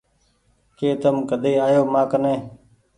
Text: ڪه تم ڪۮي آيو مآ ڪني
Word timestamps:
ڪه 0.77 0.89
تم 1.01 1.15
ڪۮي 1.29 1.53
آيو 1.65 1.81
مآ 1.93 2.01
ڪني 2.11 2.35